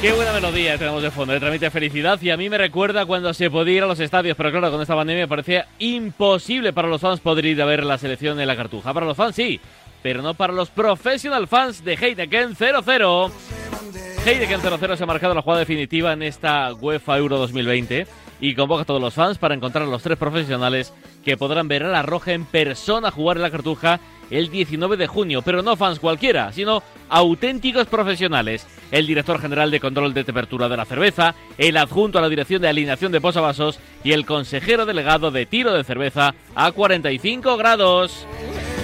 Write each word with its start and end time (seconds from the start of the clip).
Qué 0.00 0.12
buena 0.12 0.32
melodía 0.32 0.78
tenemos 0.78 1.02
de 1.02 1.10
fondo, 1.10 1.32
de 1.32 1.40
trámite 1.40 1.72
felicidad 1.72 2.22
y 2.22 2.30
a 2.30 2.36
mí 2.36 2.48
me 2.48 2.56
recuerda 2.56 3.04
cuando 3.04 3.34
se 3.34 3.50
podía 3.50 3.78
ir 3.78 3.82
a 3.82 3.88
los 3.88 3.98
estadios, 3.98 4.36
pero 4.36 4.52
claro, 4.52 4.70
con 4.70 4.80
esta 4.80 4.94
pandemia 4.94 5.26
parecía 5.26 5.66
imposible 5.80 6.72
para 6.72 6.86
los 6.86 7.00
fans 7.00 7.18
poder 7.18 7.46
ir 7.46 7.60
a 7.60 7.64
ver 7.64 7.82
la 7.82 7.98
selección 7.98 8.38
de 8.38 8.46
la 8.46 8.54
Cartuja. 8.54 8.94
Para 8.94 9.06
los 9.06 9.16
fans 9.16 9.34
sí, 9.34 9.60
pero 10.00 10.22
no 10.22 10.34
para 10.34 10.52
los 10.52 10.70
professional 10.70 11.48
fans 11.48 11.84
de 11.84 11.94
Heineken 11.94 12.54
0-0. 12.54 13.32
Heineken 14.24 14.60
0-0 14.60 14.96
se 14.96 15.02
ha 15.02 15.06
marcado 15.06 15.34
la 15.34 15.42
jugada 15.42 15.60
definitiva 15.60 16.12
en 16.12 16.22
esta 16.22 16.72
UEFA 16.74 17.18
Euro 17.18 17.36
2020 17.38 18.06
y 18.40 18.54
convoca 18.54 18.82
a 18.82 18.86
todos 18.86 19.02
los 19.02 19.14
fans 19.14 19.36
para 19.38 19.56
encontrar 19.56 19.82
a 19.82 19.90
los 19.90 20.04
tres 20.04 20.16
profesionales 20.16 20.94
que 21.24 21.36
podrán 21.36 21.66
ver 21.66 21.82
a 21.82 21.88
la 21.88 22.02
Roja 22.02 22.34
en 22.34 22.44
persona 22.44 23.10
jugar 23.10 23.38
en 23.38 23.42
la 23.42 23.50
Cartuja 23.50 23.98
el 24.30 24.50
19 24.50 24.96
de 24.96 25.06
junio, 25.06 25.42
pero 25.42 25.62
no 25.62 25.76
fans 25.76 26.00
cualquiera, 26.00 26.52
sino 26.52 26.82
auténticos 27.08 27.86
profesionales. 27.86 28.66
El 28.90 29.06
director 29.06 29.40
general 29.40 29.70
de 29.70 29.80
control 29.80 30.14
de 30.14 30.24
temperatura 30.24 30.68
de 30.68 30.76
la 30.76 30.84
cerveza, 30.84 31.34
el 31.58 31.76
adjunto 31.76 32.18
a 32.18 32.22
la 32.22 32.28
dirección 32.28 32.62
de 32.62 32.68
alineación 32.68 33.12
de 33.12 33.20
posavasos 33.20 33.78
y 34.04 34.12
el 34.12 34.26
consejero 34.26 34.86
delegado 34.86 35.30
de 35.30 35.46
tiro 35.46 35.72
de 35.72 35.84
cerveza 35.84 36.34
a 36.54 36.72
45 36.72 37.56
grados. 37.56 38.26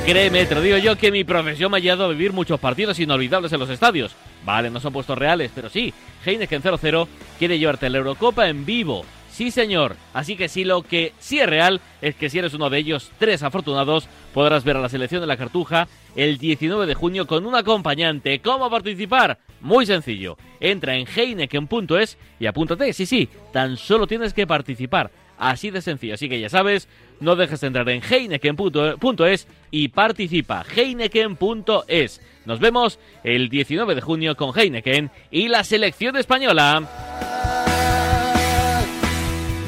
Créeme, 0.05 0.45
te 0.45 0.55
lo 0.55 0.61
digo 0.61 0.77
yo, 0.77 0.97
que 0.97 1.11
mi 1.11 1.25
profesión 1.25 1.71
me 1.71 1.79
ha 1.79 1.81
llevado 1.81 2.05
a 2.05 2.09
vivir 2.09 2.33
muchos 2.35 2.61
partidos 2.61 2.99
inolvidables 2.99 3.53
en 3.53 3.61
los 3.61 3.71
estadios. 3.71 4.15
Vale, 4.45 4.71
no 4.71 4.79
son 4.79 4.93
puestos 4.93 5.17
reales, 5.17 5.51
pero 5.55 5.71
sí, 5.71 5.95
Heineken 6.27 6.61
00 6.61 7.09
quiere 7.39 7.59
llevarte 7.59 7.89
la 7.89 7.99
Eurocopa 7.99 8.47
en 8.47 8.67
vivo 8.67 9.07
Sí, 9.35 9.51
señor. 9.51 9.97
Así 10.13 10.37
que 10.37 10.49
sí, 10.49 10.63
lo 10.63 10.83
que 10.83 11.13
sí 11.19 11.41
es 11.41 11.49
real 11.49 11.81
es 12.01 12.15
que 12.15 12.31
si 12.31 12.39
eres 12.39 12.55
uno 12.55 12.71
de 12.71 12.79
ellos, 12.79 13.11
tres 13.19 13.43
afortunados, 13.43 14.09
podrás 14.33 14.63
ver 14.63 14.77
a 14.77 14.81
la 14.81 14.89
selección 14.89 15.21
de 15.21 15.27
la 15.27 15.37
Cartuja 15.37 15.89
el 16.15 16.39
19 16.39 16.87
de 16.87 16.95
junio 16.95 17.27
con 17.27 17.45
un 17.45 17.57
acompañante. 17.57 18.39
¿Cómo 18.39 18.71
participar? 18.71 19.41
Muy 19.61 19.87
sencillo. 19.87 20.37
Entra 20.61 20.95
en 20.95 21.09
heineken.es 21.09 22.17
y 22.39 22.47
apúntate. 22.47 22.93
Sí, 22.93 23.07
sí, 23.07 23.29
tan 23.53 23.77
solo 23.77 24.07
tienes 24.07 24.33
que 24.33 24.47
participar. 24.47 25.11
Así 25.37 25.73
de 25.73 25.83
sencillo. 25.83 26.15
Así 26.15 26.29
que 26.29 26.39
ya 26.39 26.49
sabes, 26.49 26.89
no 27.19 27.35
dejes 27.35 27.61
de 27.61 27.67
entrar 27.67 27.89
en 27.89 28.03
heineken.es 28.09 29.49
y 29.73 29.89
participa. 29.89 30.65
heineken.es. 30.77 32.21
Nos 32.47 32.61
vemos 32.61 33.01
el 33.25 33.49
19 33.49 33.97
de 33.97 34.01
junio 34.01 34.37
con 34.37 34.57
Heineken 34.57 35.11
y 35.33 35.49
la 35.49 35.65
selección 35.65 36.15
española. 36.15 37.04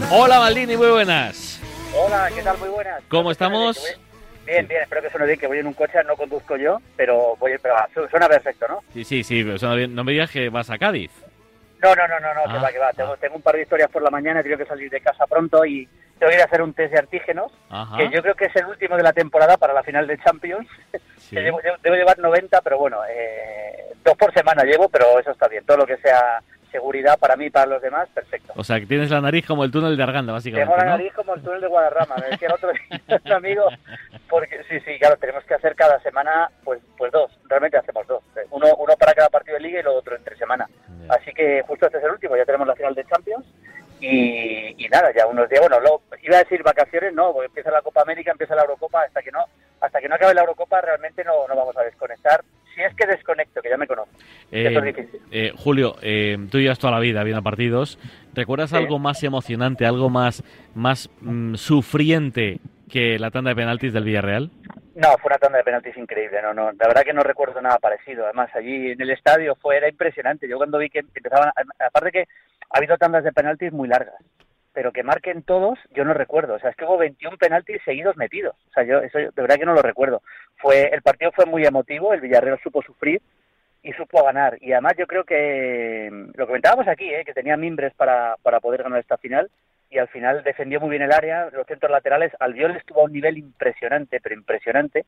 Hola 0.09 0.39
Maldini, 0.39 0.77
muy 0.77 0.89
buenas. 0.89 1.61
Hola, 1.93 2.31
¿qué 2.33 2.41
tal? 2.41 2.57
Muy 2.59 2.69
buenas. 2.69 3.03
¿Cómo 3.09 3.33
estamos? 3.33 3.99
Bien, 4.47 4.69
bien, 4.69 4.83
espero 4.83 5.03
que 5.03 5.11
suene 5.11 5.27
bien, 5.27 5.41
que 5.41 5.49
voy 5.49 5.59
en 5.59 5.67
un 5.67 5.73
coche, 5.73 5.99
no 6.05 6.17
conduzco 6.17 6.57
yo, 6.57 6.81
pero 6.97 7.35
voy, 7.41 7.59
pero 7.61 7.75
suena 8.09 8.29
perfecto, 8.29 8.67
¿no? 8.69 8.84
Sí, 8.93 9.03
sí, 9.03 9.25
sí, 9.25 9.43
suena 9.59 9.75
bien. 9.75 9.97
No 9.97 10.05
me 10.05 10.12
digas 10.12 10.31
que 10.31 10.49
vas 10.49 10.71
a 10.71 10.79
Cádiz. 10.79 11.11
No, 11.83 11.93
no, 11.97 12.07
no, 12.07 12.21
no, 12.21 12.34
no, 12.34 12.53
que 12.53 12.59
va, 12.59 12.73
que 12.73 12.79
va. 12.79 12.93
Tengo, 12.93 13.15
ah. 13.15 13.17
tengo, 13.21 13.34
un 13.34 13.43
par 13.43 13.57
de 13.57 13.62
historias 13.62 13.91
por 13.91 14.01
la 14.01 14.11
mañana, 14.11 14.45
tengo 14.45 14.57
que 14.57 14.67
salir 14.67 14.89
de 14.89 15.01
casa 15.01 15.27
pronto 15.27 15.65
y 15.67 15.89
tengo 16.21 16.31
que 16.31 16.37
ir 16.37 16.43
a 16.43 16.45
hacer 16.45 16.62
un 16.62 16.73
test 16.73 16.93
de 16.93 17.01
antígenos, 17.01 17.51
que 17.97 18.09
yo 18.11 18.23
creo 18.23 18.34
que 18.37 18.45
es 18.45 18.57
el 18.57 18.67
último 18.67 18.97
de 18.97 19.03
la 19.03 19.12
temporada 19.12 19.57
para 19.57 19.75
la 19.75 19.83
final 19.83 20.07
de 20.07 20.19
Champions. 20.19 20.69
debo, 21.33 21.61
llevar 21.83 22.19
90, 22.21 22.61
pero 22.61 22.79
bueno, 22.79 22.99
eh, 23.11 23.93
dos 24.05 24.17
por 24.17 24.33
semana 24.33 24.62
llevo, 24.62 24.89
pero 24.89 25.19
eso 25.19 25.33
está 25.33 25.49
bien. 25.49 25.65
Todo 25.67 25.79
lo 25.79 25.87
que 25.87 25.97
sea 25.97 26.41
seguridad 26.70 27.19
para 27.19 27.36
mí 27.36 27.47
y 27.47 27.50
para 27.50 27.67
los 27.67 27.83
demás, 27.83 28.09
perfecto. 28.14 28.53
O 28.56 28.64
sea, 28.64 28.81
que 28.81 28.86
tienes 28.86 29.11
la 29.11 29.20
nariz 29.20 29.47
como 29.47 29.64
el 29.64 29.70
túnel 29.70 29.97
de 29.97 30.03
Arganda, 30.03 30.33
básicamente. 30.33 30.72
Tengo 30.72 30.84
la 30.84 30.97
nariz 30.97 31.12
como 31.14 31.34
el 31.34 31.42
túnel 31.42 31.61
de 31.61 31.67
Guadarrama, 31.67 32.17
me 32.17 32.31
decía 32.31 32.48
el 32.48 32.55
otro 32.55 32.70
amigo, 33.36 33.69
porque 34.28 34.62
sí, 34.69 34.81
sí, 34.81 34.98
claro, 34.98 35.17
tenemos 35.17 35.44
que 35.44 35.55
hacer 35.55 35.75
cada 35.75 35.98
semana, 36.00 36.50
pues, 36.64 36.81
pues 36.97 37.12
dos, 37.12 37.31
realmente 37.48 37.78
hacemos 37.78 38.06
dos, 38.06 38.22
uno, 38.50 38.75
uno 38.77 38.97
para 38.97 39.14
cada 39.14 39.28
partido 39.28 39.56
de 39.56 39.62
liga 39.62 39.81
y 39.81 39.83
lo 39.83 39.94
otro 39.94 40.17
entre 40.17 40.37
semana. 40.37 40.69
Así 41.09 41.33
que 41.33 41.62
justo 41.67 41.87
este 41.87 41.98
es 41.98 42.05
el 42.05 42.11
último, 42.11 42.37
ya 42.37 42.44
tenemos 42.44 42.67
la 42.67 42.75
final 42.75 42.94
de 42.94 43.05
Champions 43.05 43.47
y, 44.00 44.89
nada, 44.91 45.12
ya 45.14 45.27
unos 45.27 45.48
días, 45.48 45.61
bueno, 45.61 45.78
iba 46.22 46.37
a 46.37 46.42
decir 46.42 46.62
vacaciones, 46.62 47.14
no, 47.14 47.33
porque 47.33 47.47
empieza 47.47 47.71
la 47.71 47.83
Copa 47.83 48.03
América, 48.03 48.31
empieza 48.31 48.54
la 48.54 48.62
Eurocopa, 48.62 49.03
hasta 49.03 49.22
que 49.22 49.33
no, 49.33 49.44
hasta 49.81 50.00
que 50.00 50.09
no 50.09 50.15
acabe 50.15 50.34
la 50.34 50.43
Eurocopa 50.43 50.81
realmente 50.81 51.25
no, 51.25 51.47
no 51.48 51.56
vamos 51.56 51.77
a 51.77 51.83
desconectar 51.83 52.43
si 52.76 52.82
es 52.82 52.94
que 52.94 53.06
desconecto, 53.06 53.62
que 53.62 53.70
ya 53.70 53.78
me 53.78 53.87
conozco. 53.87 54.14
Eh, 54.53 54.94
eh, 55.32 55.53
Julio, 55.56 55.97
eh, 56.03 56.37
tú 56.50 56.59
llevas 56.59 56.78
toda 56.78 56.92
la 56.92 57.00
vida 57.00 57.25
viendo 57.25 57.42
partidos. 57.42 57.98
¿Recuerdas 58.34 58.75
algo 58.75 58.98
más 58.98 59.22
emocionante, 59.22 59.87
algo 59.87 60.10
más, 60.10 60.44
más 60.75 61.10
mm, 61.22 61.54
sufriente 61.54 62.59
que 62.91 63.19
la 63.19 63.31
tanda 63.31 63.50
de 63.50 63.56
penaltis 63.56 63.94
del 63.94 64.04
Villarreal? 64.04 64.50
No, 64.94 65.09
fue 65.19 65.31
una 65.31 65.38
tanda 65.38 65.59
de 65.59 65.65
penaltis 65.65 65.97
increíble. 65.97 66.42
No, 66.42 66.53
no, 66.53 66.70
la 66.72 66.86
verdad 66.86 67.03
que 67.03 67.15
no 67.15 67.22
recuerdo 67.22 67.60
nada 67.62 67.78
parecido. 67.78 68.25
Además, 68.25 68.50
allí 68.54 68.92
en 68.92 69.00
el 69.00 69.10
estadio 69.10 69.56
fue 69.56 69.78
era 69.78 69.88
impresionante. 69.88 70.47
Yo 70.47 70.59
cuando 70.59 70.78
vi 70.78 70.91
que 70.91 70.98
empezaban, 70.98 71.50
aparte 71.78 72.12
que 72.12 72.25
ha 72.70 72.78
habido 72.78 72.98
tandas 72.98 73.25
de 73.25 73.32
penaltis 73.32 73.72
muy 73.72 73.88
largas 73.88 74.15
pero 74.76 74.92
que 74.92 75.03
marquen 75.03 75.42
todos, 75.42 75.78
yo 75.94 76.04
no 76.04 76.12
recuerdo. 76.12 76.53
O 76.53 76.59
sea, 76.59 76.69
es 76.69 76.76
que 76.76 76.84
hubo 76.84 76.98
21 76.98 77.38
penaltis 77.38 77.81
seguidos 77.82 78.14
metidos. 78.19 78.54
O 78.69 78.72
sea, 78.75 78.82
yo 78.82 78.98
eso 78.98 79.16
de 79.16 79.31
verdad 79.34 79.56
que 79.56 79.64
no 79.64 79.72
lo 79.72 79.81
recuerdo. 79.81 80.20
Fue 80.56 80.91
el 80.92 81.00
partido 81.00 81.32
fue 81.32 81.47
muy 81.47 81.64
emotivo, 81.64 82.12
el 82.12 82.20
Villarreal 82.20 82.60
supo 82.62 82.82
sufrir 82.82 83.22
y 83.82 83.94
supo 83.94 84.22
ganar. 84.22 84.59
Y 84.60 84.72
además 84.72 84.92
yo 84.98 85.06
creo 85.06 85.25
que 85.25 86.10
lo 86.34 86.47
comentábamos 86.47 86.86
aquí, 86.88 87.09
¿eh? 87.09 87.25
que 87.25 87.32
tenía 87.32 87.56
mimbres 87.56 87.94
para, 87.94 88.36
para 88.42 88.60
poder 88.60 88.82
ganar 88.82 89.00
esta 89.00 89.16
final 89.16 89.50
y 89.88 89.97
al 89.97 90.09
final 90.09 90.44
defendió 90.44 90.78
muy 90.78 90.91
bien 90.91 91.04
el 91.04 91.12
área, 91.12 91.48
los 91.54 91.66
centros 91.66 91.91
laterales. 91.91 92.32
Albiol 92.38 92.76
estuvo 92.76 93.00
a 93.00 93.04
un 93.04 93.15
nivel 93.15 93.38
impresionante, 93.38 94.20
pero 94.20 94.34
impresionante. 94.34 95.06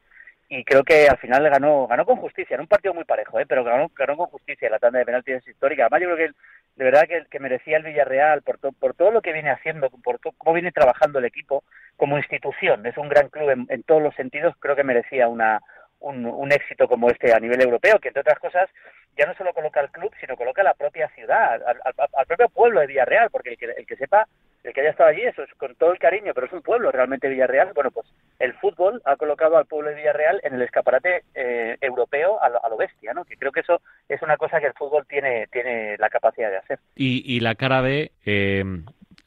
Y 0.48 0.64
creo 0.64 0.82
que 0.82 1.08
al 1.08 1.18
final 1.18 1.48
ganó 1.50 1.86
ganó 1.86 2.06
con 2.06 2.16
justicia, 2.16 2.54
en 2.54 2.62
un 2.62 2.66
partido 2.68 2.94
muy 2.94 3.04
parejo, 3.04 3.38
¿eh? 3.38 3.46
pero 3.46 3.64
ganó, 3.64 3.90
ganó 3.94 4.16
con 4.16 4.26
justicia. 4.28 4.70
La 4.70 4.78
tanda 4.78 4.98
de 4.98 5.04
penaltis 5.04 5.46
histórica. 5.46 5.82
Además, 5.82 6.00
yo 6.00 6.14
creo 6.14 6.28
que 6.28 6.34
de 6.78 6.84
verdad 6.84 7.08
que, 7.28 7.40
merecía 7.40 7.76
el 7.76 7.82
Villarreal 7.82 8.42
por, 8.42 8.58
por 8.58 8.94
todo 8.94 9.10
lo 9.10 9.20
que 9.20 9.32
viene 9.32 9.50
haciendo, 9.50 9.90
por 9.90 10.20
cómo 10.20 10.54
viene 10.54 10.70
trabajando 10.70 11.18
el 11.18 11.24
equipo 11.24 11.64
como 11.96 12.16
institución. 12.16 12.86
Es 12.86 12.96
un 12.96 13.08
gran 13.08 13.28
club 13.28 13.66
en, 13.68 13.82
todos 13.82 14.00
los 14.00 14.14
sentidos, 14.14 14.54
creo 14.60 14.76
que 14.76 14.84
merecía 14.84 15.26
una, 15.26 15.60
un, 15.98 16.52
éxito 16.52 16.86
como 16.86 17.10
este 17.10 17.32
a 17.34 17.40
nivel 17.40 17.60
europeo, 17.60 17.98
que 17.98 18.08
entre 18.08 18.20
otras 18.20 18.38
cosas 18.38 18.70
ya 19.16 19.26
no 19.26 19.34
solo 19.34 19.52
coloca 19.52 19.80
al 19.80 19.90
club, 19.90 20.12
sino 20.20 20.36
coloca 20.36 20.60
a 20.60 20.66
la 20.66 20.74
propia 20.74 21.08
ciudad, 21.08 21.60
al, 21.66 22.26
propio 22.26 22.48
pueblo 22.48 22.80
de 22.80 22.86
Villarreal, 22.86 23.28
porque 23.30 23.50
el 23.50 23.58
que, 23.58 23.66
el 23.66 23.86
que 23.86 23.96
sepa, 23.96 24.28
el 24.64 24.72
que 24.72 24.80
haya 24.80 24.90
estado 24.90 25.10
allí, 25.10 25.22
eso 25.22 25.42
es 25.42 25.52
con 25.54 25.74
todo 25.76 25.92
el 25.92 25.98
cariño, 25.98 26.32
pero 26.34 26.46
es 26.46 26.52
un 26.52 26.62
pueblo 26.62 26.90
realmente 26.90 27.28
Villarreal, 27.28 27.72
bueno, 27.74 27.90
pues 27.90 28.06
el 28.38 28.54
fútbol 28.54 29.00
ha 29.04 29.16
colocado 29.16 29.56
al 29.56 29.66
pueblo 29.66 29.90
de 29.90 29.96
Villarreal 29.96 30.40
en 30.42 30.54
el 30.54 30.62
escaparate 30.62 31.24
eh, 31.34 31.76
europeo 31.80 32.42
a 32.42 32.68
lo, 32.68 32.76
bestia, 32.76 33.14
¿no? 33.14 33.24
Que 33.24 33.36
creo 33.36 33.52
que 33.52 33.60
eso 33.60 33.80
es 34.08 34.22
una 34.22 34.36
cosa 34.36 34.60
que 34.60 34.66
el 34.66 34.74
fútbol 34.74 35.06
tiene, 35.06 35.46
tiene 35.48 35.96
la 35.98 36.10
capacidad 36.10 36.50
de 36.50 36.58
hacer. 36.58 36.78
Y, 36.94 37.22
y 37.24 37.40
la 37.40 37.54
cara 37.54 37.82
eh, 37.86 38.64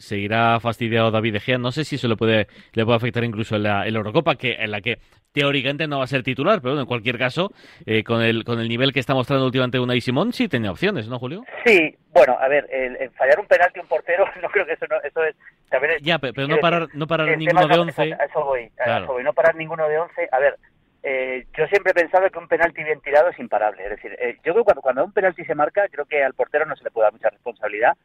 seguirá 0.02 0.60
fastidiado 0.60 1.12
David 1.12 1.36
Egea. 1.36 1.58
No 1.58 1.72
sé 1.72 1.86
si 1.86 1.96
eso 1.96 2.08
le 2.08 2.18
puede, 2.18 2.48
le 2.74 2.84
puede 2.84 2.98
afectar 2.98 3.24
incluso 3.24 3.56
en 3.56 3.64
la, 3.64 3.88
Eurocopa, 3.88 4.36
que, 4.36 4.54
en 4.54 4.72
la 4.72 4.82
que 4.82 4.98
teóricamente 5.32 5.88
no 5.88 6.00
va 6.00 6.04
a 6.04 6.08
ser 6.08 6.24
titular, 6.24 6.62
pero 6.62 6.80
en 6.80 6.86
cualquier 6.86 7.18
caso, 7.18 7.52
eh, 7.86 8.04
con, 8.04 8.22
el, 8.22 8.44
con 8.44 8.60
el 8.60 8.68
nivel 8.68 8.92
que 8.92 9.00
está 9.00 9.14
mostrando 9.14 9.46
últimamente 9.46 9.80
Unai 9.80 10.02
Simón, 10.02 10.34
sí 10.34 10.50
tenía 10.50 10.72
opciones, 10.72 11.08
¿no, 11.08 11.20
Julio? 11.20 11.44
Sí, 11.66 11.96
bueno, 12.10 12.38
a 12.40 12.48
ver, 12.50 12.68
el, 12.70 13.10
fallar 13.12 13.40
un 13.40 13.48
penalti 13.48 13.80
a 13.80 13.84
un 13.84 13.88
portero, 13.88 14.26
no 14.42 14.50
creo 14.50 14.66
que 14.66 14.74
eso, 14.74 14.86
no, 14.90 14.98
eso 15.02 15.24
es... 15.24 15.36
ya, 16.02 16.20
pero, 16.20 16.48
no 16.48 16.58
parar, 16.58 16.88
no 16.94 17.08
parar 17.08 17.38
ninguno 17.38 17.68
de 17.68 17.80
once. 17.80 18.10
eso 18.10 18.44
voy, 18.44 18.72
eso 18.86 19.08
voy, 19.08 19.24
no 19.24 19.34
parar 19.34 19.56
ninguno 19.56 19.88
de 19.88 20.00
once. 20.00 20.28
A 20.32 20.40
ver, 20.40 20.58
eh, 21.04 21.46
yo 21.58 21.66
siempre 21.68 21.92
he 21.92 21.96
pensado 21.96 22.30
que 22.30 22.40
un 22.40 22.48
penalti 22.48 22.84
bien 22.84 23.00
tirado 23.02 23.30
es 23.30 23.40
imparable. 23.40 23.84
Es 23.86 23.92
decir, 23.92 24.12
eh, 24.20 24.36
yo 24.44 24.54
creo 24.54 24.58
que 24.58 24.64
cuando, 24.64 24.82
cuando 24.82 25.06
un 25.06 25.14
penalti 25.14 25.46
se 25.46 25.56
marca, 25.56 25.88
creo 25.90 26.06
que 26.06 26.24
al 26.24 26.34
portero 26.34 26.66
no 26.66 26.76
se 26.76 26.84
le 26.84 26.92
puede 26.92 27.06
dar 27.06 27.14
mucha 27.14 27.30
responsabilidad 27.30 27.96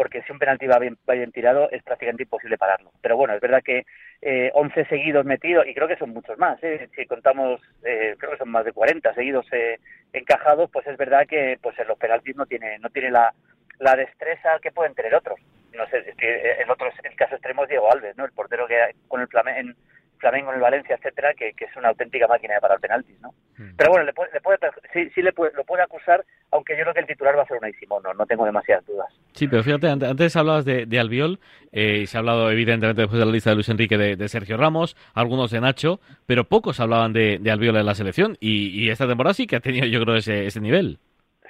porque 0.00 0.22
si 0.22 0.32
un 0.32 0.38
penalti 0.38 0.66
va 0.66 0.78
bien, 0.78 0.96
bien 1.06 1.30
tirado 1.30 1.68
es 1.70 1.82
prácticamente 1.82 2.22
imposible 2.22 2.56
pararlo. 2.56 2.90
Pero 3.02 3.18
bueno, 3.18 3.34
es 3.34 3.40
verdad 3.42 3.60
que 3.62 3.84
eh, 4.22 4.50
11 4.54 4.86
seguidos 4.86 5.26
metidos, 5.26 5.66
y 5.66 5.74
creo 5.74 5.88
que 5.88 5.98
son 5.98 6.14
muchos 6.14 6.38
más, 6.38 6.58
¿eh? 6.64 6.88
si 6.96 7.04
contamos, 7.04 7.60
eh, 7.84 8.16
creo 8.16 8.32
que 8.32 8.38
son 8.38 8.48
más 8.48 8.64
de 8.64 8.72
40 8.72 9.12
seguidos 9.12 9.44
eh, 9.52 9.78
encajados, 10.14 10.70
pues 10.70 10.86
es 10.86 10.96
verdad 10.96 11.26
que 11.28 11.58
pues 11.60 11.78
en 11.78 11.86
los 11.86 11.98
penaltis 11.98 12.34
no 12.34 12.46
tiene, 12.46 12.78
no 12.78 12.88
tiene 12.88 13.10
la, 13.10 13.34
la 13.78 13.94
destreza 13.94 14.58
que 14.62 14.72
pueden 14.72 14.94
tener 14.94 15.14
otros. 15.14 15.38
No 15.76 15.86
sé, 15.88 15.98
es 15.98 16.16
que 16.16 16.52
el 16.62 16.70
otro, 16.70 16.88
el 17.02 17.16
caso 17.16 17.34
extremo 17.34 17.64
es 17.64 17.68
Diego 17.68 17.92
Alves, 17.92 18.16
¿no? 18.16 18.24
El 18.24 18.32
portero 18.32 18.66
que 18.66 18.80
con 19.06 19.20
el 19.20 19.28
Flamengo, 19.28 19.74
Flamengo 20.16 20.48
en 20.48 20.54
el 20.54 20.62
Valencia, 20.62 20.96
etcétera, 20.96 21.34
que, 21.34 21.52
es 21.58 21.76
una 21.76 21.90
auténtica 21.90 22.26
máquina 22.26 22.54
de 22.54 22.60
parar 22.62 22.80
penaltis, 22.80 23.20
¿no? 23.20 23.34
Mm. 23.58 23.76
Pero 23.76 23.90
bueno, 23.90 24.06
le 24.06 24.14
puede, 24.14 24.32
le 24.32 24.40
puede, 24.40 24.58
sí, 24.94 25.10
sí 25.14 25.20
le 25.20 25.34
puede, 25.34 25.52
lo 25.52 25.64
puede 25.64 25.82
acusar, 25.82 26.24
aunque 26.52 26.74
yo 26.74 26.84
creo 26.84 26.94
que 26.94 27.00
el 27.00 27.06
titular 27.06 27.36
va 27.36 27.42
a 27.42 27.46
ser 27.46 27.58
Unai 27.58 27.74
Simón, 27.74 28.02
no, 28.02 28.14
no 28.14 28.24
tengo 28.24 28.46
demasiadas 28.46 28.86
dudas. 28.86 29.12
Sí, 29.32 29.48
pero 29.48 29.62
fíjate, 29.62 29.88
antes, 29.88 30.36
hablabas 30.36 30.64
de, 30.64 30.86
de 30.86 31.00
Albiol, 31.00 31.38
eh, 31.72 32.00
y 32.02 32.06
se 32.06 32.16
ha 32.16 32.20
hablado 32.20 32.50
evidentemente 32.50 33.02
después 33.02 33.18
de 33.18 33.26
la 33.26 33.32
lista 33.32 33.50
de 33.50 33.56
Luis 33.56 33.68
Enrique 33.68 33.96
de, 33.96 34.28
Sergio 34.28 34.56
Ramos, 34.56 34.96
algunos 35.14 35.50
de 35.50 35.60
Nacho, 35.60 36.00
pero 36.26 36.44
pocos 36.44 36.80
hablaban 36.80 37.12
de, 37.12 37.38
de 37.40 37.50
Albiol 37.50 37.76
en 37.76 37.86
la 37.86 37.94
selección, 37.94 38.36
y, 38.40 38.90
esta 38.90 39.06
temporada 39.06 39.34
sí 39.34 39.46
que 39.46 39.56
ha 39.56 39.60
tenido 39.60 39.86
yo 39.86 40.02
creo 40.02 40.16
ese, 40.16 40.46
ese 40.46 40.60
nivel. 40.60 40.98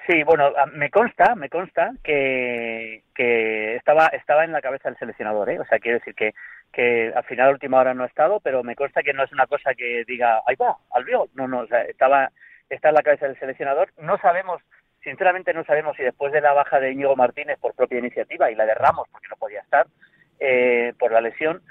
Sí, 0.06 0.22
bueno, 0.24 0.50
me 0.72 0.90
consta, 0.90 1.34
me 1.36 1.48
consta 1.48 1.92
que, 2.02 3.02
que 3.14 3.76
estaba, 3.76 4.06
estaba 4.08 4.44
en 4.44 4.52
la 4.52 4.60
cabeza 4.60 4.88
del 4.88 4.98
seleccionador, 4.98 5.50
¿eh? 5.50 5.60
O 5.60 5.64
sea, 5.66 5.78
quiere 5.78 5.98
decir 5.98 6.14
que, 6.14 6.32
que 6.72 7.12
al 7.14 7.24
final 7.24 7.48
a 7.48 7.52
última 7.52 7.78
hora 7.78 7.94
no 7.94 8.04
ha 8.04 8.08
estado, 8.08 8.40
pero 8.40 8.62
me 8.62 8.76
consta 8.76 9.02
que 9.02 9.12
no 9.12 9.22
es 9.22 9.32
una 9.32 9.46
cosa 9.46 9.74
que 9.74 10.04
diga, 10.06 10.40
ahí 10.46 10.56
va, 10.56 10.76
Albiol. 10.92 11.28
No, 11.34 11.46
no, 11.46 11.60
o 11.60 11.66
sea, 11.66 11.82
estaba, 11.82 12.30
está 12.68 12.88
en 12.88 12.94
la 12.94 13.02
cabeza 13.02 13.26
del 13.26 13.38
seleccionador. 13.38 13.92
No 13.98 14.18
sabemos 14.18 14.62
Sinceramente 15.02 15.54
no 15.54 15.64
sabemos 15.64 15.96
si 15.96 16.02
después 16.02 16.32
de 16.32 16.40
la 16.40 16.52
baja 16.52 16.78
de 16.78 16.92
Íñigo 16.92 17.16
Martínez 17.16 17.58
por 17.58 17.74
propia 17.74 17.98
iniciativa 17.98 18.50
y 18.50 18.54
la 18.54 18.66
de 18.66 18.74
Ramos, 18.74 19.08
porque 19.10 19.28
no 19.28 19.36
podía 19.36 19.60
estar, 19.60 19.86
eh, 20.38 20.92
por 20.98 21.12
la 21.12 21.20
lesión, 21.20 21.62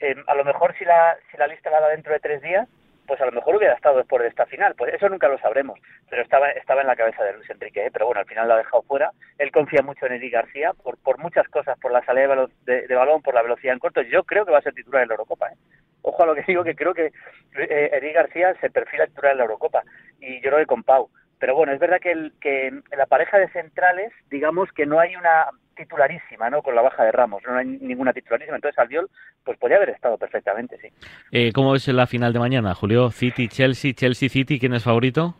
eh, 0.00 0.16
a 0.26 0.34
lo 0.34 0.44
mejor 0.44 0.76
si 0.76 0.84
la, 0.84 1.16
si 1.30 1.36
la 1.36 1.46
lista 1.46 1.70
la 1.70 1.80
da 1.80 1.88
dentro 1.88 2.12
de 2.12 2.20
tres 2.20 2.42
días, 2.42 2.68
pues 3.06 3.20
a 3.20 3.26
lo 3.26 3.32
mejor 3.32 3.56
hubiera 3.56 3.74
estado 3.74 3.98
después 3.98 4.22
de 4.22 4.28
esta 4.28 4.46
final. 4.46 4.74
Pues 4.76 4.94
eso 4.94 5.08
nunca 5.08 5.28
lo 5.28 5.38
sabremos, 5.38 5.78
pero 6.08 6.22
estaba, 6.22 6.50
estaba 6.50 6.80
en 6.80 6.86
la 6.86 6.96
cabeza 6.96 7.22
de 7.22 7.34
Luis 7.34 7.48
Enrique, 7.50 7.86
¿eh? 7.86 7.90
pero 7.92 8.06
bueno, 8.06 8.20
al 8.20 8.26
final 8.26 8.48
lo 8.48 8.54
ha 8.54 8.58
dejado 8.58 8.82
fuera. 8.82 9.12
Él 9.38 9.50
confía 9.52 9.82
mucho 9.82 10.06
en 10.06 10.14
Eric 10.14 10.32
García 10.32 10.72
por, 10.72 10.98
por 10.98 11.18
muchas 11.18 11.48
cosas, 11.48 11.78
por 11.78 11.92
la 11.92 12.04
salida 12.04 12.34
de, 12.64 12.94
balón, 12.94 13.22
por 13.22 13.34
la 13.34 13.42
velocidad 13.42 13.74
en 13.74 13.78
corto. 13.78 14.02
Yo 14.02 14.24
creo 14.24 14.44
que 14.44 14.52
va 14.52 14.58
a 14.58 14.62
ser 14.62 14.74
titular 14.74 15.02
en 15.02 15.08
la 15.08 15.14
Eurocopa. 15.14 15.48
¿eh? 15.48 15.56
Ojo 16.02 16.22
a 16.22 16.26
lo 16.26 16.34
que 16.34 16.44
digo, 16.46 16.64
que 16.64 16.74
creo 16.74 16.94
que 16.94 17.12
eh, 17.58 18.12
García 18.14 18.54
se 18.60 18.70
perfila 18.70 19.06
titular 19.06 19.32
en 19.32 19.38
la 19.38 19.44
Eurocopa 19.44 19.82
y 20.20 20.40
yo 20.42 20.50
lo 20.50 20.58
he 20.58 20.66
con 20.66 20.82
Pau. 20.82 21.08
Pero 21.44 21.56
bueno, 21.56 21.74
es 21.74 21.78
verdad 21.78 22.00
que, 22.00 22.10
el, 22.10 22.32
que 22.40 22.68
en 22.68 22.82
la 22.96 23.04
pareja 23.04 23.36
de 23.36 23.50
centrales, 23.50 24.10
digamos 24.30 24.72
que 24.72 24.86
no 24.86 24.98
hay 24.98 25.14
una 25.14 25.44
titularísima, 25.76 26.48
¿no? 26.48 26.62
Con 26.62 26.74
la 26.74 26.80
baja 26.80 27.04
de 27.04 27.12
Ramos, 27.12 27.42
no 27.46 27.58
hay 27.58 27.66
ninguna 27.66 28.14
titularísima. 28.14 28.56
Entonces 28.56 28.78
Albiol, 28.78 29.10
pues 29.44 29.58
podría 29.58 29.76
haber 29.76 29.90
estado 29.90 30.16
perfectamente, 30.16 30.78
sí. 30.78 30.88
Eh, 31.32 31.52
¿Cómo 31.52 31.74
es 31.74 31.86
la 31.88 32.06
final 32.06 32.32
de 32.32 32.38
mañana, 32.38 32.74
Julio? 32.74 33.10
City, 33.10 33.48
Chelsea, 33.48 33.92
Chelsea, 33.92 34.30
City, 34.30 34.58
¿quién 34.58 34.72
es 34.72 34.84
favorito? 34.84 35.34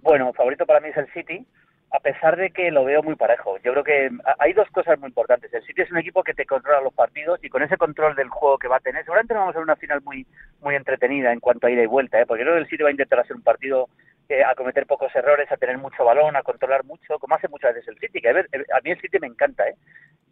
Bueno, 0.00 0.32
favorito 0.32 0.64
para 0.64 0.80
mí 0.80 0.88
es 0.88 0.96
el 0.96 1.12
City, 1.12 1.46
a 1.92 2.00
pesar 2.00 2.36
de 2.38 2.48
que 2.48 2.70
lo 2.70 2.86
veo 2.86 3.02
muy 3.02 3.16
parejo. 3.16 3.58
Yo 3.62 3.72
creo 3.72 3.84
que 3.84 4.10
hay 4.38 4.54
dos 4.54 4.70
cosas 4.70 4.98
muy 4.98 5.08
importantes. 5.08 5.52
El 5.52 5.64
City 5.64 5.82
es 5.82 5.90
un 5.90 5.98
equipo 5.98 6.24
que 6.24 6.32
te 6.32 6.46
controla 6.46 6.80
los 6.80 6.94
partidos 6.94 7.44
y 7.44 7.50
con 7.50 7.62
ese 7.62 7.76
control 7.76 8.16
del 8.16 8.30
juego 8.30 8.56
que 8.56 8.68
va 8.68 8.76
a 8.76 8.80
tener, 8.80 9.04
seguramente 9.04 9.34
vamos 9.34 9.54
a 9.54 9.58
ver 9.58 9.64
una 9.64 9.76
final 9.76 10.00
muy 10.02 10.26
muy 10.62 10.76
entretenida 10.76 11.30
en 11.30 11.40
cuanto 11.40 11.66
a 11.66 11.70
ida 11.70 11.82
y 11.82 11.86
vuelta, 11.86 12.18
¿eh? 12.18 12.24
porque 12.24 12.42
creo 12.42 12.54
que 12.54 12.60
el 12.60 12.68
City 12.68 12.82
va 12.82 12.88
a 12.88 12.92
intentar 12.92 13.20
hacer 13.20 13.36
un 13.36 13.42
partido 13.42 13.90
eh, 14.28 14.42
a 14.44 14.54
cometer 14.54 14.86
pocos 14.86 15.14
errores, 15.14 15.50
a 15.50 15.56
tener 15.56 15.78
mucho 15.78 16.04
balón, 16.04 16.36
a 16.36 16.42
controlar 16.42 16.84
mucho, 16.84 17.18
como 17.18 17.36
hace 17.36 17.48
muchas 17.48 17.74
veces 17.74 17.88
el 17.88 17.98
City, 17.98 18.20
que 18.20 18.28
a, 18.28 18.32
ver, 18.32 18.48
a 18.52 18.80
mí 18.82 18.90
el 18.90 19.00
City 19.00 19.18
me 19.20 19.28
encanta, 19.28 19.68
¿eh? 19.68 19.76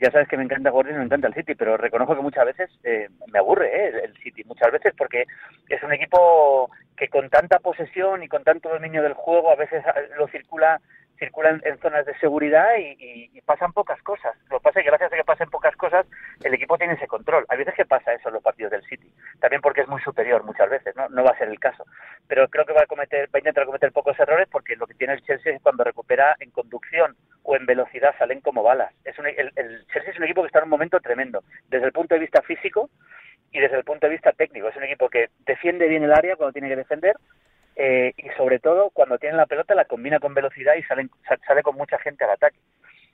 Ya 0.00 0.10
sabes 0.10 0.26
que 0.26 0.36
me 0.36 0.42
encanta 0.42 0.70
Guardiola 0.70 0.96
y 0.96 1.00
me 1.00 1.06
encanta 1.06 1.28
el 1.28 1.34
City, 1.34 1.54
pero 1.54 1.76
reconozco 1.76 2.16
que 2.16 2.22
muchas 2.22 2.44
veces 2.46 2.70
eh, 2.82 3.08
me 3.32 3.38
aburre 3.38 3.68
¿eh? 3.68 4.02
el 4.04 4.16
City, 4.18 4.42
muchas 4.44 4.72
veces 4.72 4.92
porque 4.98 5.24
es 5.68 5.82
un 5.82 5.92
equipo 5.92 6.70
que 6.96 7.08
con 7.08 7.30
tanta 7.30 7.60
posesión 7.60 8.22
y 8.22 8.28
con 8.28 8.42
tanto 8.42 8.68
dominio 8.68 9.02
del 9.02 9.14
juego 9.14 9.52
a 9.52 9.56
veces 9.56 9.84
lo 10.18 10.26
circula 10.28 10.80
circulan 11.18 11.60
en 11.64 11.78
zonas 11.78 12.06
de 12.06 12.18
seguridad 12.18 12.70
y, 12.78 13.40
pasan 13.42 13.72
pocas 13.72 14.00
cosas. 14.02 14.34
Lo 14.50 14.58
que 14.58 14.62
pasa 14.62 14.80
es 14.80 14.84
que 14.84 14.90
gracias 14.90 15.12
a 15.12 15.16
que 15.16 15.24
pasen 15.24 15.50
pocas 15.50 15.76
cosas, 15.76 16.06
el 16.42 16.54
equipo 16.54 16.78
tiene 16.78 16.94
ese 16.94 17.06
control. 17.06 17.44
Hay 17.48 17.58
veces 17.58 17.74
que 17.74 17.84
pasa 17.84 18.14
eso 18.14 18.28
en 18.28 18.34
los 18.34 18.42
partidos 18.42 18.72
del 18.72 18.82
City, 18.84 19.12
también 19.38 19.60
porque 19.60 19.82
es 19.82 19.88
muy 19.88 20.00
superior 20.00 20.42
muchas 20.44 20.70
veces, 20.70 20.96
¿no? 20.96 21.08
No 21.10 21.22
va 21.22 21.32
a 21.32 21.38
ser 21.38 21.48
el 21.48 21.60
caso. 21.60 21.84
Pero 22.26 22.48
creo 22.48 22.64
que 22.64 22.72
va 22.72 22.82
a 22.82 22.86
cometer, 22.86 23.26
va 23.26 23.36
a 23.36 23.38
intentar 23.38 23.66
cometer 23.66 23.92
pocos 23.92 24.18
errores 24.18 24.48
porque 24.50 24.76
lo 24.76 24.86
que 24.86 24.94
tiene 24.94 25.14
el 25.14 25.22
Chelsea 25.22 25.54
es 25.54 25.62
cuando 25.62 25.84
recupera 25.84 26.36
en 26.40 26.50
conducción 26.50 27.16
o 27.42 27.56
en 27.56 27.66
velocidad 27.66 28.14
salen 28.18 28.40
como 28.40 28.62
balas. 28.62 28.94
Es 29.04 29.18
el, 29.18 29.52
el 29.56 29.86
Chelsea 29.92 30.12
es 30.12 30.18
un 30.18 30.24
equipo 30.24 30.42
que 30.42 30.46
está 30.46 30.60
en 30.60 30.64
un 30.64 30.70
momento 30.70 31.00
tremendo, 31.00 31.42
desde 31.68 31.86
el 31.86 31.92
punto 31.92 32.14
de 32.14 32.20
vista 32.20 32.40
físico 32.42 32.88
y 33.52 33.60
desde 33.60 33.76
el 33.76 33.84
punto 33.84 34.06
de 34.06 34.12
vista 34.12 34.32
técnico. 34.32 34.68
Es 34.68 34.76
un 34.76 34.84
equipo 34.84 35.08
que 35.08 35.28
defiende 35.46 35.86
bien 35.88 36.02
el 36.02 36.12
área 36.12 36.36
cuando 36.36 36.52
tiene 36.52 36.68
que 36.68 36.76
defender, 36.76 37.16
eh, 37.76 38.12
y 38.16 38.28
sobre 38.36 38.60
todo 38.60 38.90
cuando 38.90 39.18
tiene 39.18 39.36
la 39.36 39.46
pelota 39.46 39.74
la 39.74 39.84
combina 39.84 40.20
con 40.20 40.34
velocidad 40.34 40.74
y 40.76 40.82
sale, 40.84 41.08
sale 41.46 41.62
con 41.62 41.76
mucha 41.76 41.98
gente 41.98 42.24
al 42.24 42.30
ataque. 42.30 42.58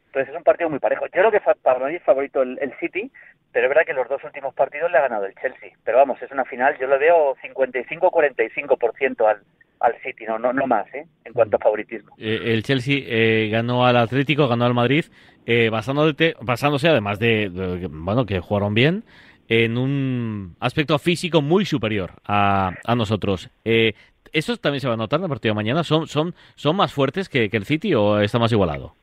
Entonces 0.07 0.31
es 0.31 0.37
un 0.37 0.45
partido 0.45 0.69
muy 0.69 0.81
parejo. 0.81 1.07
Yo 1.07 1.12
creo 1.12 1.31
que 1.31 1.41
para 1.62 1.87
mí 1.87 1.95
es 1.95 2.03
favorito 2.03 2.43
el, 2.43 2.75
City, 2.81 3.11
pero 3.52 3.67
es 3.67 3.69
verdad 3.69 3.87
que 3.87 3.93
los 3.93 4.08
dos 4.08 4.23
últimos 4.25 4.55
partidos 4.55 4.91
le 4.91 4.99
ha 4.99 5.02
ganado 5.02 5.26
el 5.26 5.35
Chelsea. 5.35 5.70
Pero 5.85 5.99
vamos, 5.99 6.20
es 6.23 6.31
una 6.31 6.44
final, 6.44 6.76
yo 6.79 6.87
lo 6.87 6.99
veo 6.99 7.37
55-45% 7.37 9.29
al, 9.29 9.41
al 9.81 9.94
City, 10.02 10.25
no, 10.26 10.38
no, 10.38 10.52
no 10.52 10.67
más, 10.67 10.87
¿eh? 10.94 11.06
en 11.25 11.32
cuanto 11.32 11.56
a 11.56 11.61
favoritismo. 11.61 12.14
Eh, 12.19 12.41
el 12.47 12.62
Chelsea 12.62 13.02
eh, 13.06 13.49
ganó 13.50 13.87
al 13.87 13.97
Atlético, 13.97 14.49
ganó 14.49 14.67
al 14.67 14.75
Madrid, 14.75 15.05
eh, 15.47 15.69
basándose, 15.70 16.35
basándose 16.41 16.88
además 16.88 17.19
de, 17.19 17.50
bueno, 17.91 18.26
que 18.26 18.41
jugaron 18.41 18.75
bien, 18.75 19.05
en 19.49 19.76
un 19.76 20.56
aspecto 20.61 20.97
físico 20.99 21.43
muy 21.43 21.64
superior 21.64 22.12
a, 22.25 22.73
a 22.85 22.94
nosotros. 22.94 23.50
Eh, 23.64 23.94
¿Eso 24.32 24.56
también 24.56 24.81
se 24.81 24.88
va 24.88 24.94
a 24.94 24.97
notar 24.97 25.19
en 25.19 25.25
el 25.25 25.29
partido 25.29 25.52
de 25.52 25.56
mañana? 25.56 25.82
¿Son, 25.82 26.06
son, 26.06 26.35
son 26.55 26.76
más 26.76 26.93
fuertes 26.93 27.29
que, 27.29 27.49
el 27.50 27.64
City 27.64 27.94
o 27.94 28.20
está 28.20 28.38
más 28.38 28.52
igualado? 28.52 28.94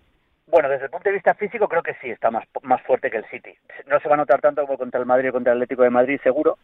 Bueno, 0.48 0.70
desde 0.70 0.86
el 0.86 0.92
punto 0.92 1.10
de 1.10 1.16
vista 1.16 1.34
físico 1.34 1.68
creo 1.68 1.84
que 1.84 1.96
sí, 1.96 2.10
está 2.10 2.32
más, 2.32 2.46
más 2.62 2.82
fuerte 2.84 3.12
que 3.12 3.18
el 3.18 3.26
City. 3.26 3.54
No 3.86 4.00
se 4.00 4.08
va 4.08 4.16
a 4.16 4.18
notar 4.18 4.40
tanto 4.40 4.62
como 4.66 4.78
contra 4.78 5.00
el 5.00 5.06
Madrid 5.06 5.30
o 5.30 5.34
contra 5.34 5.52
el 5.52 5.58
Atlético 5.58 5.84
de 5.84 5.90
Madrid, 5.90 6.22
seguro, 6.24 6.58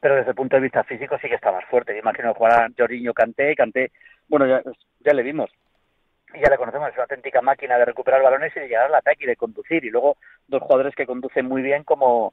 pero 0.00 0.14
desde 0.14 0.30
el 0.30 0.36
punto 0.36 0.54
de 0.54 0.62
vista 0.62 0.84
físico 0.84 1.18
sí 1.20 1.28
que 1.28 1.34
está 1.34 1.50
más 1.50 1.64
fuerte. 1.64 1.92
Yo 1.92 1.98
imagino 1.98 2.32
jugar 2.34 2.70
Jorginho 2.78 3.12
Canté, 3.12 3.56
Canté, 3.56 3.90
bueno, 4.28 4.46
ya, 4.46 4.62
ya 5.00 5.12
le 5.12 5.24
vimos, 5.24 5.50
y 6.32 6.40
ya 6.40 6.50
le 6.50 6.56
conocemos, 6.56 6.88
es 6.88 6.94
una 6.94 7.04
auténtica 7.04 7.40
máquina 7.40 7.78
de 7.78 7.84
recuperar 7.84 8.22
balones 8.22 8.54
y 8.54 8.60
de 8.60 8.68
llegar 8.68 8.86
al 8.86 8.94
ataque 8.94 9.24
y 9.24 9.26
de 9.26 9.36
conducir. 9.36 9.84
Y 9.84 9.90
luego 9.90 10.16
dos 10.46 10.62
jugadores 10.62 10.94
que 10.94 11.06
conducen 11.06 11.46
muy 11.46 11.62
bien 11.62 11.82
como, 11.82 12.32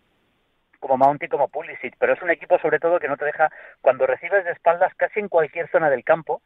como 0.79 0.97
Mount 0.97 1.23
y 1.23 1.27
como 1.27 1.47
Pulisic, 1.47 1.95
pero 1.97 2.13
es 2.13 2.21
un 2.21 2.29
equipo 2.29 2.59
sobre 2.59 2.79
todo 2.79 2.99
que 2.99 3.07
no 3.07 3.17
te 3.17 3.25
deja, 3.25 3.49
cuando 3.81 4.05
recibes 4.05 4.45
de 4.45 4.51
espaldas 4.51 4.93
casi 4.95 5.19
en 5.19 5.29
cualquier 5.29 5.69
zona 5.69 5.89
del 5.89 6.03
campo, 6.03 6.41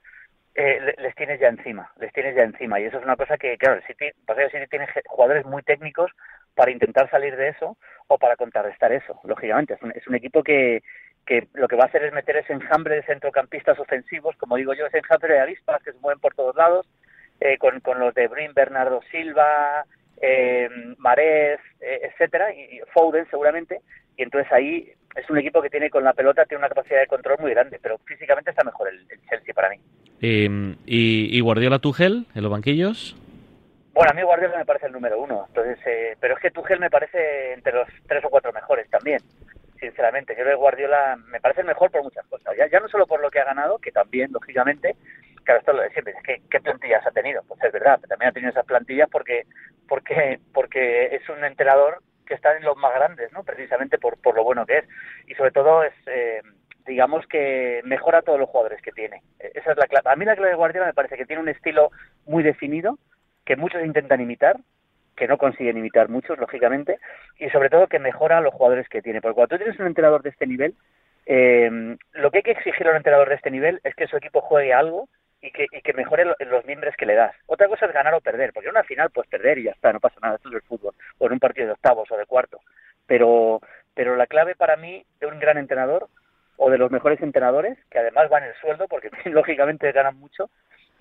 eh, 0.56 0.96
les 0.98 1.16
tienes 1.16 1.40
ya 1.40 1.48
encima, 1.48 1.92
les 2.00 2.12
tienes 2.14 2.36
ya 2.36 2.44
encima. 2.44 2.80
Y 2.80 2.86
eso 2.86 2.98
es 2.98 3.04
una 3.04 3.16
cosa 3.16 3.38
que, 3.38 3.58
claro, 3.58 3.78
el 3.78 3.84
City, 3.84 4.12
pasa 4.26 4.44
el 4.44 4.52
City 4.52 4.68
tiene 4.68 4.88
jugadores 5.08 5.46
muy 5.46 5.64
técnicos 5.64 6.12
para 6.56 6.72
intentar 6.72 7.10
salir 7.10 7.36
de 7.36 7.50
eso 7.50 7.78
o 8.08 8.18
para 8.18 8.36
contrarrestar 8.36 8.92
eso, 8.92 9.20
lógicamente, 9.24 9.76
es 9.76 9.82
un, 9.82 9.92
es 9.92 10.06
un 10.08 10.16
equipo 10.16 10.44
que, 10.44 10.82
que 11.26 11.48
lo 11.54 11.68
que 11.68 11.76
va 11.76 11.84
a 11.84 11.88
hacer 11.88 12.04
es 12.04 12.12
meter 12.12 12.38
ese 12.38 12.54
enjambre 12.54 12.96
de 12.96 13.04
centrocampistas 13.04 13.80
ofensivos, 13.80 14.36
como 14.38 14.58
digo 14.58 14.74
yo, 14.74 14.88
ese 14.88 14.98
enjambre 14.98 15.36
de 15.36 15.40
avispas 15.42 15.82
que 15.84 15.92
se 15.92 16.00
mueven 16.00 16.20
por 16.20 16.34
todos 16.34 16.56
lados, 16.56 16.90
eh, 17.40 17.58
con, 17.58 17.80
con 17.82 18.00
los 18.00 18.14
de 18.16 18.28
Brin, 18.28 18.54
Bernardo 18.54 19.02
Silva, 19.12 19.86
eh, 20.22 20.68
eh, 21.18 21.60
etcétera, 21.80 22.54
y 22.54 22.82
Foden 22.94 23.30
seguramente, 23.30 23.80
y 24.18 24.24
entonces 24.24 24.52
ahí 24.52 24.94
es 25.16 25.30
un 25.30 25.38
equipo 25.38 25.62
que 25.62 25.70
tiene 25.70 25.90
con 25.90 26.04
la 26.04 26.14
pelota 26.14 26.46
tiene 26.46 26.60
una 26.60 26.70
capacidad 26.70 27.00
de 27.00 27.08
control 27.08 27.38
muy 27.40 27.52
grande, 27.52 27.80
pero 27.82 27.98
físicamente 28.00 28.52
está 28.52 28.64
mejor 28.64 28.90
el, 28.90 29.08
Chelsea 29.30 29.54
para 29.54 29.70
mí. 29.70 29.80
¿Y, 30.22 31.38
y, 31.38 31.40
Guardiola 31.40 31.80
Tuchel 31.80 32.26
en 32.36 32.44
los 32.44 32.52
banquillos? 32.52 33.16
Bueno, 33.94 34.12
a 34.12 34.14
mí 34.14 34.22
Guardiola 34.22 34.58
me 34.58 34.66
parece 34.66 34.88
el 34.88 34.92
número 34.92 35.20
uno, 35.20 35.46
entonces, 35.48 35.80
eh, 35.86 36.16
pero 36.20 36.36
es 36.36 36.42
que 36.42 36.52
Tuchel 36.52 36.80
me 36.80 36.90
parece 36.90 37.54
entre 37.54 37.74
los 37.74 37.88
tres 38.08 38.24
o 38.24 38.30
cuatro 38.30 38.52
mejores 38.54 38.90
también, 38.90 39.20
sinceramente. 39.80 40.34
Yo 40.34 40.44
creo 40.44 40.56
que 40.56 40.62
Guardiola 40.62 41.18
me 41.28 41.40
parece 41.42 41.62
el 41.62 41.68
mejor 41.68 41.90
por 41.90 42.04
muchas 42.04 42.26
cosas, 42.28 42.56
ya, 42.58 42.68
ya 42.68 42.80
no 42.80 42.88
solo 42.90 43.08
por 43.08 43.22
lo 43.22 43.32
que 43.32 43.40
ha 43.40 43.46
ganado, 43.46 43.78
que 43.80 43.92
también, 43.92 44.32
lógicamente, 44.32 44.96
claro, 45.44 45.60
esto 45.60 45.74
lo 45.74 45.82
de 45.82 45.90
siempre, 45.92 46.14
es 46.16 46.24
que 46.24 46.42
¿qué 46.50 46.60
plantillas 46.60 47.06
ha 47.06 47.12
tenido? 47.12 47.42
Pues 47.48 47.64
es 47.64 47.72
verdad, 47.72 48.00
también 48.08 48.30
ha 48.30 48.34
tenido 48.34 48.52
esas 48.52 48.66
plantillas 48.66 49.10
porque, 49.10 49.44
porque, 49.88 50.40
porque 50.54 51.16
es 51.16 51.28
un 51.30 51.44
entrenador 51.44 52.02
que 52.30 52.36
está 52.36 52.56
en 52.56 52.64
los 52.64 52.78
más 52.78 52.94
grandes, 52.94 53.34
¿no? 53.34 53.44
Precisamente 53.44 53.98
por, 53.98 54.18
por 54.22 54.36
lo 54.36 54.46
bueno 54.46 54.66
que 54.66 54.78
es. 54.78 54.86
Y 55.28 55.34
sobre 55.34 55.52
todo 55.52 55.84
es, 55.84 55.94
eh, 56.06 56.42
digamos 56.86 57.28
que 57.28 57.82
mejora 57.84 58.20
a 58.20 58.22
todos 58.22 58.40
los 58.40 58.48
jugadores 58.48 58.82
que 58.82 58.92
tiene. 58.92 59.22
Esa 59.40 59.72
es 59.72 59.78
la 59.78 59.88
clave. 59.88 60.10
A 60.10 60.16
mí 60.16 60.24
la 60.24 60.36
clave 60.36 60.52
de 60.52 60.56
Guardiola 60.56 60.86
me 60.86 60.94
parece 60.94 61.18
que 61.18 61.26
tiene 61.26 61.42
un 61.42 61.50
estilo 61.50 61.92
muy 62.26 62.44
definido, 62.44 62.98
que 63.44 63.58
muchos 63.58 63.84
intentan 63.84 64.22
imitar, 64.22 64.58
que 65.18 65.28
no 65.28 65.38
consiguen 65.38 65.78
imitar 65.78 66.08
muchos, 66.08 66.38
lógicamente, 66.40 67.00
y 67.38 67.50
sobre 67.50 67.70
todo 67.70 67.88
que 67.88 68.00
mejora 68.00 68.38
a 68.38 68.42
los 68.42 68.54
jugadores 68.54 68.88
que 68.88 69.02
tiene. 69.02 69.20
Porque 69.20 69.36
cuando 69.36 69.58
tú 69.58 69.64
tienes 69.64 69.80
un 69.80 69.88
entrenador 69.88 70.22
de 70.22 70.30
este 70.30 70.48
nivel, 70.48 70.76
eh, 71.26 71.98
lo 72.14 72.32
que 72.32 72.38
hay 72.38 72.44
que 72.44 72.52
exigir 72.52 72.88
a 72.88 72.92
un 72.92 72.98
entrenador 72.98 73.28
de 73.28 73.36
este 73.36 73.52
nivel 73.52 73.82
es 73.84 73.96
que 73.96 74.08
su 74.08 74.16
equipo 74.16 74.42
juegue 74.42 74.74
algo 74.74 75.10
y 75.42 75.52
que, 75.52 75.68
y 75.72 75.82
que 75.82 75.94
mejore 75.94 76.26
los 76.26 76.66
miembros 76.66 76.96
que 76.98 77.06
le 77.06 77.16
das. 77.16 77.36
Otra 77.48 77.68
cosa 77.68 77.86
es 77.86 77.94
ganar 77.94 78.14
o 78.14 78.22
perder, 78.22 78.52
porque 78.54 78.68
en 78.68 78.76
una 78.76 78.84
final 78.84 79.10
puedes 79.10 79.30
perder 79.30 79.58
y 79.58 79.64
ya 79.64 79.72
está, 79.72 79.94
no 79.94 80.00
pasa 80.00 80.20
nada, 80.22 80.36
esto 80.36 80.50
es 80.50 80.56
el 80.56 80.62
fútbol, 80.62 80.94
o 81.18 81.26
en 81.28 81.34
un 81.34 81.40
partido 81.40 81.68
de 81.68 81.74
octavos 81.74 82.12
o 82.12 82.18
de 82.18 82.26
cuartos. 82.26 82.62
Pero, 83.06 83.62
pero 83.94 84.16
la 84.16 84.28
clave 84.28 84.56
para 84.56 84.76
mí 84.76 85.06
de 85.20 85.28
un 85.28 85.40
gran 85.40 85.58
entrenador 85.58 86.08
o 86.58 86.70
de 86.70 86.78
los 86.78 86.92
mejores 86.92 87.22
entrenadores, 87.22 87.78
que 87.90 88.00
además 88.00 88.30
van 88.30 88.44
el 88.44 88.54
sueldo, 88.56 88.88
porque 88.88 89.10
lógicamente 89.30 89.92
ganan 89.92 90.18
mucho, 90.18 90.50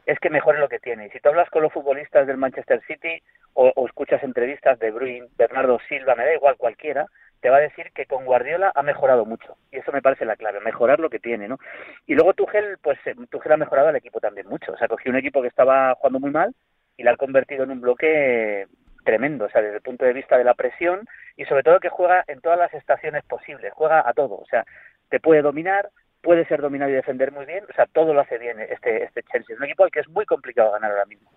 es 0.06 0.18
que 0.20 0.30
mejore 0.30 0.58
lo 0.58 0.68
que 0.68 0.78
tiene. 0.78 1.06
Y 1.06 1.10
si 1.10 1.20
tú 1.20 1.28
hablas 1.28 1.50
con 1.50 1.62
los 1.62 1.72
futbolistas 1.72 2.26
del 2.26 2.36
Manchester 2.38 2.80
City 2.86 3.20
o, 3.54 3.72
o 3.74 3.86
escuchas 3.86 4.22
entrevistas 4.22 4.78
de 4.78 4.90
Bruin, 4.90 5.26
Bernardo 5.36 5.78
Silva, 5.88 6.14
me 6.14 6.24
da 6.24 6.34
igual 6.34 6.56
cualquiera, 6.56 7.06
te 7.40 7.50
va 7.50 7.58
a 7.58 7.60
decir 7.60 7.90
que 7.94 8.06
con 8.06 8.24
Guardiola 8.24 8.72
ha 8.74 8.82
mejorado 8.82 9.24
mucho. 9.24 9.56
Y 9.70 9.78
eso 9.78 9.92
me 9.92 10.02
parece 10.02 10.24
la 10.24 10.36
clave, 10.36 10.60
mejorar 10.60 11.00
lo 11.00 11.10
que 11.10 11.18
tiene, 11.18 11.48
¿no? 11.48 11.58
Y 12.06 12.14
luego 12.14 12.34
Tuchel, 12.34 12.78
pues 12.82 12.98
eh, 13.06 13.14
Tuchel 13.30 13.52
ha 13.52 13.56
mejorado 13.56 13.88
al 13.88 13.96
equipo 13.96 14.20
también 14.20 14.48
mucho. 14.48 14.72
O 14.72 14.76
sea, 14.76 14.88
cogió 14.88 15.10
un 15.10 15.18
equipo 15.18 15.42
que 15.42 15.48
estaba 15.48 15.94
jugando 15.94 16.20
muy 16.20 16.30
mal 16.30 16.54
y 16.96 17.02
la 17.02 17.12
ha 17.12 17.16
convertido 17.16 17.64
en 17.64 17.70
un 17.70 17.80
bloque 17.80 18.66
tremendo, 19.04 19.46
o 19.46 19.48
sea, 19.48 19.62
desde 19.62 19.76
el 19.76 19.82
punto 19.82 20.04
de 20.04 20.12
vista 20.12 20.36
de 20.36 20.44
la 20.44 20.52
presión 20.52 21.06
y 21.36 21.44
sobre 21.46 21.62
todo 21.62 21.80
que 21.80 21.88
juega 21.88 22.24
en 22.26 22.40
todas 22.42 22.58
las 22.58 22.74
estaciones 22.74 23.24
posibles, 23.24 23.72
juega 23.72 24.06
a 24.06 24.12
todo, 24.12 24.34
o 24.34 24.46
sea, 24.50 24.66
te 25.08 25.18
puede 25.18 25.40
dominar, 25.40 25.88
puede 26.20 26.44
ser 26.46 26.60
dominado 26.60 26.90
y 26.90 26.94
defender 26.94 27.32
muy 27.32 27.46
bien, 27.46 27.64
o 27.70 27.72
sea, 27.72 27.86
todo 27.86 28.12
lo 28.12 28.20
hace 28.20 28.36
bien 28.36 28.60
este, 28.60 29.04
este 29.04 29.22
Chelsea. 29.22 29.54
Es 29.54 29.60
un 29.60 29.64
equipo 29.64 29.84
al 29.84 29.90
que 29.90 30.00
es 30.00 30.08
muy 30.08 30.26
complicado 30.26 30.72
ganar 30.72 30.90
ahora 30.90 31.06
mismo. 31.06 31.30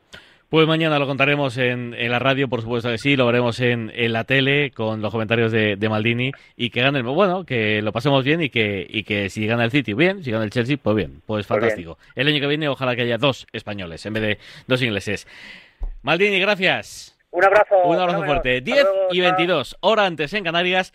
Pues 0.51 0.67
mañana 0.67 0.99
lo 0.99 1.07
contaremos 1.07 1.57
en, 1.57 1.95
la 1.97 2.19
radio, 2.19 2.49
por 2.49 2.61
supuesto 2.61 2.89
que 2.89 2.97
sí, 2.97 3.15
lo 3.15 3.25
veremos 3.25 3.61
en, 3.61 3.89
la 4.11 4.25
tele 4.25 4.71
con 4.71 5.01
los 5.01 5.09
comentarios 5.09 5.49
de, 5.49 5.77
Maldini 5.89 6.33
y 6.57 6.71
que 6.71 6.81
gane 6.81 6.99
el, 6.99 7.05
bueno, 7.05 7.45
que 7.45 7.81
lo 7.81 7.93
pasemos 7.93 8.25
bien 8.25 8.41
y 8.41 8.49
que, 8.49 8.85
y 8.85 9.05
que 9.05 9.29
si 9.29 9.47
gana 9.47 9.63
el 9.63 9.71
City, 9.71 9.93
bien, 9.93 10.25
si 10.25 10.29
gana 10.29 10.43
el 10.43 10.49
Chelsea, 10.49 10.75
pues 10.75 10.93
bien, 10.93 11.21
pues, 11.25 11.47
pues 11.47 11.47
fantástico. 11.47 11.97
El 12.15 12.27
año 12.27 12.41
que 12.41 12.47
viene 12.47 12.67
ojalá 12.67 12.97
que 12.97 13.03
haya 13.03 13.17
dos 13.17 13.47
españoles 13.53 14.05
en 14.05 14.11
vez 14.11 14.23
de 14.23 14.37
dos 14.67 14.81
ingleses. 14.81 15.25
Maldini, 16.01 16.37
gracias. 16.41 17.17
Un 17.31 17.45
abrazo. 17.45 17.77
Un 17.85 17.97
abrazo 17.97 18.25
fuerte. 18.25 18.59
10 18.59 18.85
y 19.11 19.21
22, 19.21 19.77
hora 19.79 20.05
antes 20.05 20.33
en 20.33 20.43
Canarias. 20.43 20.93